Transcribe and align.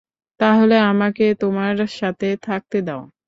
তাহলে 0.39 0.75
আমাকে 0.91 1.25
তোমার 1.41 1.75
সাথে 1.99 2.27
থাকতে 2.43 2.77
দাও। 2.87 3.01